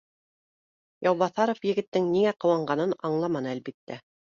[1.09, 4.07] Яубаҫаров егеттең ниңә ҡыуанғанын аңламаны, әлбиттә